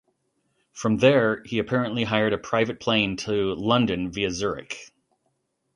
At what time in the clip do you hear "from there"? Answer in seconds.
0.71-1.43